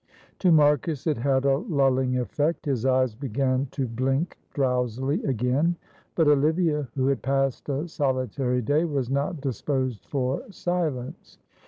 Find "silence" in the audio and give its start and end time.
10.49-11.37